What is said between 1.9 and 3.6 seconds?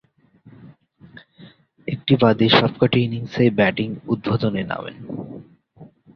একটি বাদে সবকটি ইনিংসেই